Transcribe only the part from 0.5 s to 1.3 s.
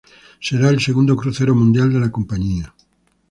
el segundo